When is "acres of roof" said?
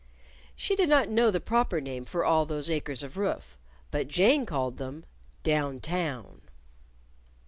2.71-3.59